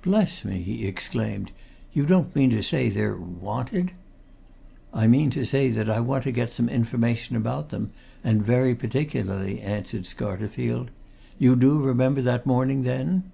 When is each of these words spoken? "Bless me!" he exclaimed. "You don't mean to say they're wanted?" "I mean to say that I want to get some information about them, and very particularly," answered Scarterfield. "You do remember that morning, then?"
"Bless 0.00 0.42
me!" 0.42 0.62
he 0.62 0.86
exclaimed. 0.86 1.52
"You 1.92 2.06
don't 2.06 2.34
mean 2.34 2.48
to 2.48 2.62
say 2.62 2.88
they're 2.88 3.18
wanted?" 3.18 3.90
"I 4.94 5.06
mean 5.06 5.28
to 5.32 5.44
say 5.44 5.68
that 5.68 5.86
I 5.90 6.00
want 6.00 6.24
to 6.24 6.32
get 6.32 6.48
some 6.48 6.70
information 6.70 7.36
about 7.36 7.68
them, 7.68 7.90
and 8.24 8.42
very 8.42 8.74
particularly," 8.74 9.60
answered 9.60 10.04
Scarterfield. 10.04 10.88
"You 11.38 11.56
do 11.56 11.78
remember 11.78 12.22
that 12.22 12.46
morning, 12.46 12.84
then?" 12.84 13.24